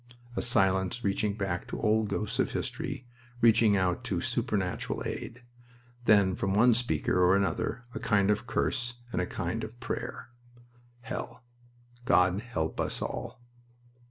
A 0.35 0.41
silence 0.41 1.03
reaching 1.03 1.35
back 1.37 1.67
to 1.67 1.79
old 1.79 2.07
ghosts 2.09 2.39
of 2.39 2.53
history, 2.53 3.05
reaching 3.39 3.77
out 3.77 4.03
to 4.05 4.19
supernatural 4.19 5.03
aid. 5.05 5.43
Then 6.05 6.33
from 6.33 6.55
one 6.55 6.73
speaker 6.73 7.21
or 7.23 7.35
another 7.35 7.85
a 7.93 7.99
kind 7.99 8.31
of 8.31 8.47
curse 8.47 8.95
and 9.11 9.21
a 9.21 9.27
kind 9.27 9.63
of 9.63 9.79
prayer. 9.79 10.29
"Hell!... 11.01 11.43
God 12.05 12.41
help 12.41 12.79
us 12.79 12.99
all!" 12.99 13.43